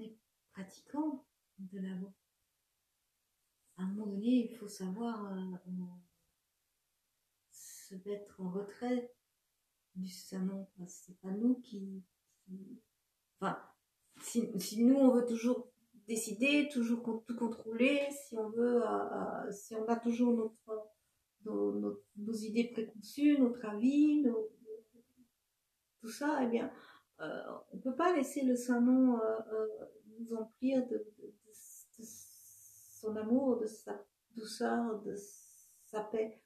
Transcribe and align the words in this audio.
est 0.00 0.16
pratiquant 0.52 1.26
de 1.58 1.80
l'amour, 1.80 2.12
à 3.78 3.82
un 3.82 3.86
moment 3.86 4.06
donné, 4.06 4.50
il 4.50 4.56
faut 4.56 4.68
savoir 4.68 5.32
euh, 5.32 5.56
se 7.50 7.94
mettre 8.06 8.40
en 8.40 8.50
retrait 8.50 9.12
du 9.94 10.08
salon. 10.08 10.68
C'est 10.86 11.18
pas 11.20 11.30
nous 11.30 11.56
qui, 11.60 12.04
Enfin, 13.40 13.58
si, 14.20 14.84
nous, 14.84 14.94
on 14.94 15.14
veut 15.14 15.26
toujours 15.26 15.72
décider, 16.06 16.68
toujours 16.72 17.02
tout 17.26 17.36
contrôler, 17.36 18.06
si 18.10 18.36
on 18.36 18.50
veut, 18.50 18.82
euh, 18.82 18.86
euh, 18.86 19.50
si 19.50 19.74
on 19.74 19.86
a 19.86 19.96
toujours 19.96 20.32
notre, 20.32 20.90
nos, 21.44 22.32
idées 22.34 22.70
préconçues, 22.72 23.38
notre 23.38 23.64
avis, 23.66 24.24
tout 26.00 26.10
ça, 26.10 26.40
eh 26.42 26.46
bien, 26.46 26.70
euh, 27.20 27.42
on 27.72 27.78
peut 27.78 27.94
pas 27.94 28.14
laisser 28.14 28.42
le 28.42 28.56
Saint-Nom 28.56 29.18
nous 30.22 30.36
emplir 30.36 30.86
de, 30.88 31.06
son 31.98 33.16
amour, 33.16 33.58
de 33.58 33.66
sa 33.66 34.04
douceur, 34.36 35.00
de 35.02 35.14
sa 35.84 36.04
paix. 36.04 36.40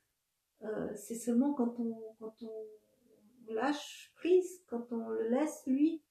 c'est 0.94 1.14
seulement 1.14 1.52
quand 1.54 1.78
on, 1.78 2.14
quand 2.18 2.42
on 2.42 3.52
lâche 3.52 4.12
prise, 4.16 4.64
quand 4.66 4.92
on 4.92 5.08
le 5.08 5.28
laisse 5.28 5.62
lui 5.66 6.02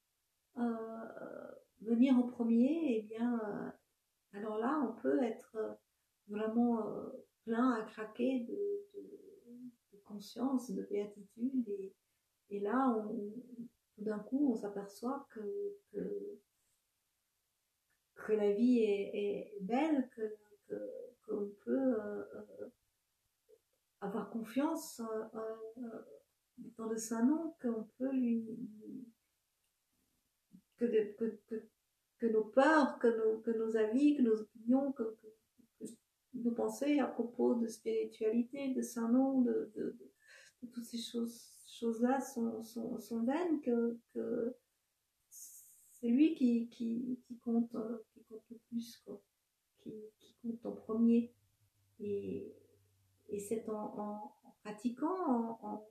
venir 1.82 2.18
en 2.18 2.24
premier, 2.24 2.94
et 2.94 3.00
eh 3.00 3.02
bien, 3.04 3.40
alors 4.34 4.58
là, 4.58 4.82
on 4.90 5.02
peut 5.02 5.22
être 5.24 5.58
vraiment 6.28 6.80
plein 7.44 7.72
à 7.72 7.84
craquer 7.84 8.46
de, 8.46 10.02
conscience, 10.06 10.72
de 10.72 10.84
béatitude, 10.84 11.68
et, 12.50 12.60
là, 12.60 12.96
tout 13.96 14.04
d'un 14.04 14.20
coup, 14.20 14.52
on 14.52 14.56
s'aperçoit 14.56 15.28
que, 15.32 16.35
la 18.34 18.52
vie 18.52 18.80
est, 18.80 19.58
belle, 19.62 20.10
que 20.16 20.36
qu'on 21.28 21.50
peut 21.64 21.98
avoir 24.02 24.30
confiance 24.30 25.02
dans 26.78 26.88
le 26.88 26.98
Saint-Nom, 26.98 27.56
qu'on 27.62 27.88
peut 27.98 28.12
lui, 28.12 28.46
que, 30.78 30.86
que, 31.16 31.40
que, 32.20 32.28
nos 32.28 32.44
peurs, 32.44 33.00
que 33.00 33.08
nos, 33.08 33.40
que 33.40 33.78
avis, 33.78 34.18
que 34.18 34.22
nos 34.22 34.42
opinions, 34.42 34.92
que, 34.92 35.18
nos 36.34 36.52
pensées 36.52 37.00
à 37.00 37.08
propos 37.08 37.56
de 37.56 37.68
spiritualité, 37.68 38.74
de 38.74 38.82
Saint-Nom, 38.82 39.42
de, 39.42 39.72
de, 39.76 39.96
toutes 40.72 40.86
ces 40.86 40.98
choses 40.98 41.52
choses-là 41.80 42.22
sont, 42.22 43.24
vaines, 43.24 43.62
que, 43.62 43.98
que 44.14 44.56
c'est 45.30 46.08
lui 46.08 46.36
qui, 46.36 46.70
qui, 46.70 47.20
compte, 47.44 47.76
compte 48.30 48.44
le 48.50 48.58
plus, 48.70 48.98
quoi, 49.06 49.22
qui, 49.80 49.94
qui 50.20 50.36
compte 50.42 50.66
en 50.66 50.72
premier. 50.72 51.34
Et, 52.00 52.56
et 53.30 53.40
c'est 53.40 53.68
en, 53.70 54.34
pratiquant, 54.64 55.60
en, 55.62 55.88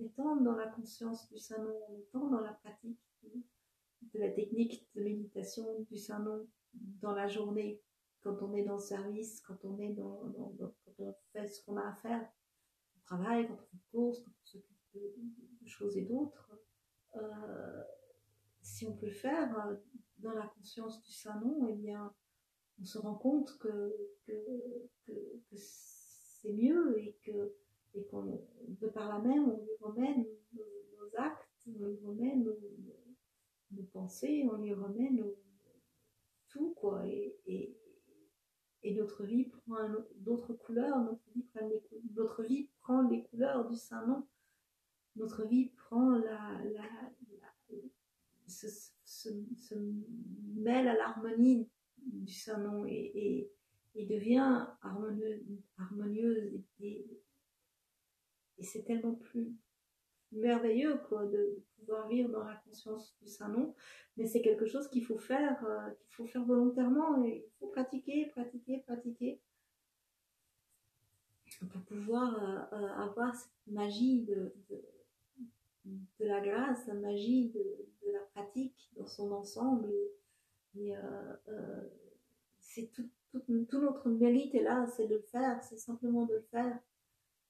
étant 0.00 0.36
dans 0.36 0.54
la 0.54 0.68
conscience 0.68 1.28
du 1.30 1.38
Saint-Nom, 1.38 1.78
en 1.88 1.98
étant 1.98 2.28
dans 2.28 2.40
la 2.40 2.52
pratique 2.52 2.98
de 3.22 4.18
la 4.18 4.30
technique 4.30 4.88
de 4.94 5.02
méditation 5.02 5.80
du 5.90 5.96
Saint-Nom 5.96 6.46
dans 6.74 7.12
la 7.12 7.28
journée, 7.28 7.82
quand 8.20 8.42
on 8.42 8.54
est 8.54 8.62
dans 8.62 8.74
le 8.74 8.80
service, 8.80 9.40
quand 9.40 9.64
on 9.64 9.78
est 9.78 9.92
dans, 9.92 10.32
quand 10.58 10.94
on 10.98 11.14
fait 11.32 11.48
ce 11.48 11.64
qu'on 11.64 11.76
a 11.76 11.88
à 11.88 11.94
faire, 11.94 12.22
au 12.96 13.00
travail, 13.04 13.46
quand 13.48 13.54
on 13.54 13.66
fait 13.66 13.82
course, 13.90 14.18
quand 14.20 14.30
on 14.30 14.46
s'occupe 14.46 14.76
de, 14.94 15.66
choses 15.66 15.96
et 15.96 16.02
d'autres, 16.02 16.50
euh, 17.16 17.82
si 18.62 18.86
on 18.86 18.96
peut 18.96 19.06
le 19.06 19.12
faire 19.12 19.58
euh, 19.66 19.74
dans 20.22 20.32
la 20.32 20.46
conscience 20.46 21.02
du 21.02 21.12
Saint-Nom, 21.12 21.66
eh 21.68 21.74
bien, 21.74 22.12
on 22.80 22.84
se 22.84 22.98
rend 22.98 23.14
compte 23.14 23.58
que, 23.58 23.94
que, 24.26 24.32
que, 25.06 25.56
c'est 25.56 26.52
mieux 26.52 26.98
et 26.98 27.16
que 27.22 27.54
et 27.94 28.08
de 28.80 28.88
par 28.88 29.08
là 29.08 29.18
même, 29.18 29.50
on 29.50 29.58
lui 29.58 29.76
remet 29.80 30.16
nos, 30.16 31.10
actes, 31.18 31.46
on 31.66 31.84
lui 31.84 31.98
remet 32.02 32.36
nos, 32.36 32.58
nos 33.72 33.82
pensées, 33.92 34.48
on 34.50 34.56
lui 34.56 34.72
remet 34.72 35.10
tout, 36.48 36.72
quoi. 36.74 37.06
Et, 37.06 37.36
et, 37.46 37.76
et, 38.82 38.94
notre 38.94 39.24
vie 39.24 39.44
prend 39.44 39.76
d'autres 40.16 40.54
couleurs, 40.54 40.98
notre 41.00 41.22
vie, 41.34 41.42
prend 41.42 41.68
les, 41.68 41.82
notre 42.14 42.42
vie 42.44 42.70
prend 42.80 43.02
les 43.02 43.24
couleurs 43.24 43.68
du 43.68 43.76
Saint-Nom, 43.76 44.26
notre 45.16 45.46
vie 45.46 45.66
prend 45.76 46.12
la, 46.12 46.62
la, 46.64 46.88
se, 49.12 49.74
mêle 50.54 50.88
à 50.88 50.94
l'harmonie 50.94 51.68
du 51.98 52.32
Saint-Nom 52.32 52.84
et, 52.86 53.50
et, 53.94 54.06
devient 54.06 54.66
harmonieuse, 54.82 55.42
harmonieuse 55.78 56.60
et, 56.80 57.06
et 58.58 58.62
c'est 58.62 58.84
tellement 58.84 59.14
plus 59.14 59.54
merveilleux 60.32 60.98
quoi, 61.08 61.26
de 61.26 61.62
pouvoir 61.78 62.08
vivre 62.08 62.30
dans 62.30 62.44
la 62.44 62.56
conscience 62.56 63.16
du 63.20 63.28
Saint-Nom, 63.28 63.74
mais 64.16 64.26
c'est 64.26 64.42
quelque 64.42 64.66
chose 64.66 64.88
qu'il 64.88 65.04
faut 65.04 65.18
faire, 65.18 65.64
euh, 65.64 65.90
qu'il 65.90 66.14
faut 66.14 66.26
faire 66.26 66.44
volontairement, 66.44 67.24
et 67.24 67.44
il 67.46 67.52
faut 67.58 67.68
pratiquer, 67.68 68.26
pratiquer, 68.26 68.78
pratiquer, 68.86 69.40
pour 71.70 71.82
pouvoir 71.82 72.42
euh, 72.42 72.76
euh, 72.76 72.88
avoir 72.94 73.34
cette 73.34 73.52
magie 73.66 74.22
de, 74.22 74.54
de, 75.84 76.26
la 76.26 76.40
grâce, 76.40 76.86
la 76.86 76.94
magie 76.94 77.50
de, 77.50 77.60
de, 78.02 78.12
la 78.12 78.20
pratique 78.34 78.92
dans 78.96 79.06
son 79.06 79.32
ensemble, 79.32 79.92
et, 80.76 80.94
c'est 82.60 82.90
tout, 82.92 83.08
tout, 83.30 83.42
tout 83.68 83.80
notre 83.80 84.08
mérite 84.08 84.54
est 84.54 84.62
là, 84.62 84.86
c'est 84.86 85.06
de 85.06 85.16
le 85.16 85.22
faire, 85.22 85.62
c'est 85.62 85.78
simplement 85.78 86.24
de 86.26 86.34
le 86.34 86.42
faire. 86.50 86.78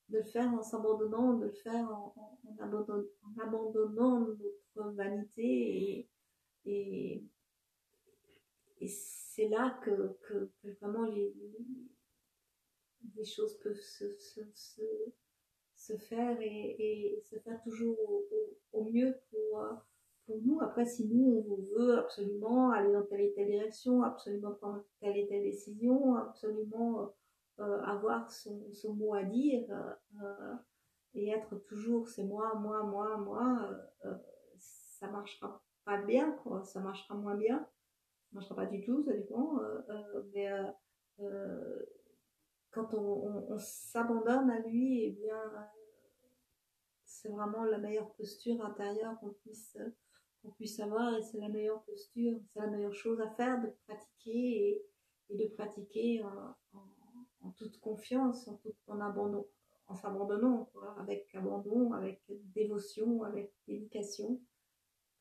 De 0.09 0.19
le 0.19 0.25
faire 0.25 0.53
en 0.53 0.63
s'abandonnant, 0.63 1.35
de 1.35 1.47
le 1.47 1.53
faire 1.53 1.89
en, 1.89 2.15
en, 2.45 3.39
abandonnant, 3.41 4.27
notre 4.77 4.95
vanité 4.95 6.09
et, 6.65 7.25
et, 8.81 8.89
c'est 8.89 9.49
là 9.49 9.81
que, 9.83 10.19
que, 10.29 10.51
vraiment 10.81 11.05
les, 11.05 11.35
les 13.15 13.25
choses 13.25 13.59
peuvent 13.61 13.81
se, 13.81 14.11
se, 14.19 14.41
se, 14.55 14.83
faire 15.97 16.39
et, 16.41 17.21
se 17.23 17.37
faire 17.41 17.61
toujours 17.63 17.99
au, 18.73 18.85
mieux 18.85 19.17
pour, 19.31 19.65
pour 20.27 20.41
nous. 20.43 20.61
Après, 20.61 20.85
si 20.85 21.07
nous, 21.07 21.45
on 21.49 21.79
veut 21.79 21.99
absolument 21.99 22.71
aller 22.71 22.93
dans 22.93 23.03
telle 23.03 23.21
et 23.21 23.33
telle 23.35 23.49
direction, 23.49 24.03
absolument 24.03 24.53
prendre 24.53 24.83
telle 25.01 25.17
et 25.17 25.27
telle 25.27 25.43
décision, 25.43 26.17
absolument 26.17 27.13
euh, 27.61 27.83
avoir 27.83 28.31
son, 28.31 28.73
son, 28.73 28.95
mot 28.95 29.15
à 29.15 29.25
dire 29.25 29.69
euh, 30.23 30.55
et 31.13 31.29
être 31.29 31.57
toujours 31.67 32.09
c'est 32.09 32.25
moi, 32.25 32.55
moi, 32.55 32.83
moi, 32.83 33.19
moi, 33.19 33.71
euh, 34.07 34.15
ça 34.57 35.07
marchera 35.11 35.63
pas 35.85 36.01
bien, 36.01 36.33
quoi. 36.43 36.65
ça 36.65 36.81
marchera 36.81 37.15
moins 37.15 37.37
bien, 37.37 37.59
ça 37.59 38.29
marchera 38.33 38.57
pas 38.57 38.67
du 38.67 38.81
tout, 38.81 39.03
ça 39.03 39.13
dépend. 39.13 39.61
mais 40.33 40.49
quand 42.73 42.95
on, 42.95 43.53
on, 43.53 43.59
s'abandonne 43.59 44.51
à 44.51 44.59
lui, 44.61 45.05
eh 45.05 45.11
bien, 45.11 45.41
c'est 47.05 47.29
vraiment 47.29 47.65
la 47.65 47.79
meilleure 47.79 48.11
posture 48.15 48.65
intérieure 48.65 49.19
qu'on 49.21 49.31
puisse, 49.31 49.79
qu'on 50.43 50.51
puisse 50.51 50.81
avoir 50.81 51.15
et 51.15 51.23
c'est 51.23 51.39
la 51.39 51.49
meilleure 51.49 51.83
posture, 51.85 52.41
c'est 52.53 52.61
la 52.61 52.67
meilleure 52.67 52.95
chose 52.95 53.21
à 53.21 53.31
faire 53.31 53.61
de 53.63 53.69
pratiquer 53.87 54.83
et, 55.31 55.37
de 55.37 55.47
pratiquer 55.47 56.23
en, 56.25 57.51
toute 57.57 57.79
confiance, 57.81 58.49
en, 58.49 58.57
tout, 58.57 58.75
en 58.87 59.01
abandon, 59.01 59.47
en 59.87 59.95
s'abandonnant, 59.95 60.71
avec 60.99 61.33
abandon, 61.35 61.93
avec 61.93 62.23
dévotion, 62.55 63.23
avec 63.23 63.55
dédication. 63.67 64.41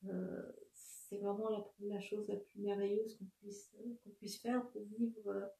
Euh, 0.08 0.52
c'est 0.72 1.18
vraiment 1.18 1.48
la, 1.80 2.00
chose 2.00 2.26
la 2.28 2.36
plus 2.36 2.60
merveilleuse 2.60 3.16
qu'on 3.16 3.26
puisse, 3.40 3.70
qu'on 4.02 4.10
puisse 4.10 4.40
faire 4.40 4.66
pour 4.70 4.82
vivre, 4.98 5.50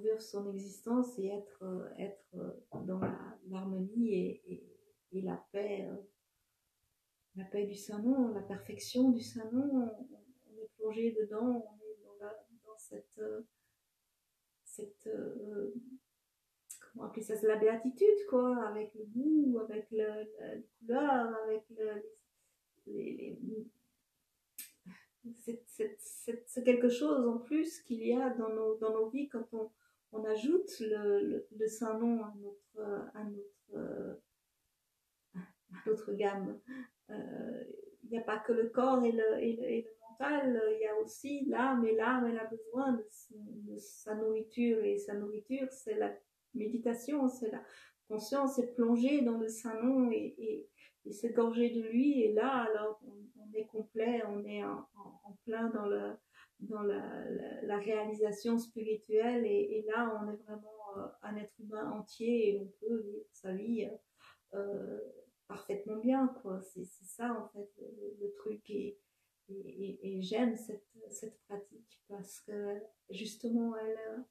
vivre 0.00 0.20
son 0.20 0.50
existence 0.50 1.18
et 1.18 1.28
être, 1.28 1.92
être 1.98 2.84
dans 2.84 3.00
l'harmonie 3.48 4.14
et, 4.14 4.62
et, 5.12 5.22
la 5.22 5.42
paix, 5.50 5.88
la 7.36 7.44
paix 7.44 7.64
du 7.64 7.74
Saint-Nom, 7.74 8.28
la 8.28 8.42
perfection 8.42 9.10
du 9.10 9.22
Saint-Nom. 9.22 9.90
On, 10.50 10.62
est 10.62 10.70
plongé 10.78 11.12
dedans, 11.12 11.66
on 11.66 11.80
est 11.80 11.98
dans, 12.02 12.26
dans 12.66 12.76
cette 12.76 13.20
cette 14.64 15.06
euh, 15.06 15.72
comment 16.92 17.06
appeler 17.06 17.22
ça 17.22 17.34
c'est 17.34 17.46
la 17.46 17.56
béatitude 17.56 18.26
quoi 18.28 18.66
avec 18.66 18.92
le 18.94 19.04
goût 19.06 19.58
avec 19.60 19.90
le, 19.90 20.06
la 20.38 20.56
couleur 20.78 21.34
avec 21.44 21.64
le, 21.70 22.02
les, 22.86 23.38
c'est 25.34 26.64
quelque 26.64 26.88
chose 26.88 27.26
en 27.26 27.38
plus 27.38 27.80
qu'il 27.82 28.06
y 28.06 28.12
a 28.12 28.30
dans 28.30 28.50
nos, 28.50 28.76
dans 28.76 28.92
nos 28.92 29.08
vies 29.08 29.28
quand 29.28 29.46
on, 29.52 29.70
on 30.18 30.24
ajoute 30.24 30.70
le, 30.80 31.46
Saint-Nom 31.66 32.24
à 32.24 32.34
notre, 32.34 33.10
à 33.14 33.24
notre, 35.86 36.12
gamme. 36.12 36.58
Euh, 37.10 37.64
il 38.04 38.10
n'y 38.10 38.18
a 38.18 38.22
pas 38.22 38.38
que 38.38 38.52
le 38.52 38.68
corps 38.68 39.04
et 39.04 39.12
le, 39.12 39.84
mental, 40.18 40.62
il 40.74 40.80
y 40.80 40.86
a 40.86 40.96
aussi 40.96 41.44
l'âme, 41.46 41.84
et 41.84 41.94
l'âme, 41.94 42.26
elle 42.26 42.38
a 42.38 42.46
besoin 42.46 42.92
de, 42.92 43.04
sa 43.76 44.14
nourriture, 44.14 44.82
et 44.84 44.96
sa 44.98 45.14
nourriture, 45.14 45.70
c'est 45.70 45.96
la 45.96 46.12
méditation, 46.54 47.28
c'est 47.28 47.50
la 47.50 47.62
conscience, 48.08 48.56
c'est 48.56 48.74
plonger 48.74 49.22
dans 49.22 49.38
le 49.38 49.48
Saint-Nom 49.48 50.10
et, 50.10 50.34
et, 50.38 51.12
s'égorger 51.12 51.70
de 51.70 51.82
lui, 51.82 52.22
et 52.22 52.32
là, 52.32 52.66
alors, 52.68 53.00
on, 53.04 53.54
est 53.54 53.66
complet, 53.66 54.22
on 54.28 54.44
est 54.44 54.64
en, 54.64 54.88
plein 55.44 55.70
dans 55.70 55.86
le 55.86 56.12
dans 56.60 56.82
la, 56.82 57.30
la, 57.62 57.78
réalisation 57.78 58.58
spirituelle 58.58 59.44
et, 59.44 59.84
là 59.88 60.18
on 60.20 60.32
est 60.32 60.36
vraiment 60.36 60.96
euh, 60.96 61.06
un 61.22 61.36
être 61.36 61.52
humain 61.60 61.90
entier 61.90 62.48
et 62.50 62.60
on 62.60 62.72
peut 62.80 63.02
vivre 63.02 63.26
sa 63.32 63.52
vie 63.52 63.88
euh, 64.54 65.00
parfaitement 65.48 65.96
bien 65.98 66.28
quoi. 66.42 66.60
C'est 66.62 66.84
ça 66.84 67.32
en 67.32 67.48
fait 67.48 67.70
le, 68.20 68.32
truc. 68.38 68.68
Et, 68.70 68.98
et, 69.48 70.22
j'aime 70.22 70.56
cette, 70.56 70.88
cette 71.10 71.38
pratique 71.46 72.02
parce 72.08 72.40
que 72.40 72.80
justement 73.10 73.76
elle 73.76 74.24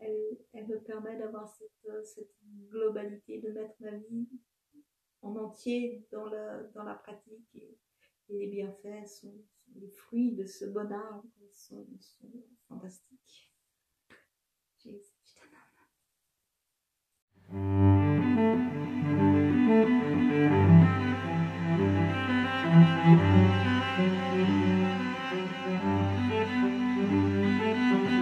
elle, 0.00 0.38
elle 0.52 0.68
me 0.68 0.80
permet 0.80 1.16
d'avoir 1.18 1.48
cette, 1.48 2.06
cette 2.06 2.34
globalité 2.70 3.40
de 3.40 3.50
mettre 3.50 3.74
ma 3.80 3.96
vie 3.96 4.28
en 5.22 5.36
entier 5.36 6.06
dans 6.12 6.26
la, 6.26 6.62
dans 6.74 6.84
la 6.84 6.94
pratique 6.94 7.54
et, 7.54 7.76
les 8.30 8.46
bienfaits 8.48 9.06
sont, 9.06 9.34
les 9.74 9.88
fruits 9.88 10.32
de 10.32 10.44
ce 10.44 10.66
bon 10.66 10.92
arbre 10.92 11.24
sont, 11.58 11.86
sont 12.00 12.30
fantastiques. 12.68 13.17